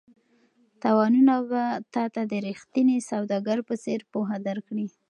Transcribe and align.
تاوانونه 0.81 1.35
به 1.49 1.63
تا 1.93 2.03
ته 2.13 2.21
د 2.31 2.33
ریښتیني 2.47 2.97
سوداګر 3.11 3.57
په 3.67 3.73
څېر 3.83 3.99
پوهه 4.11 4.37
درکړي. 4.47 4.87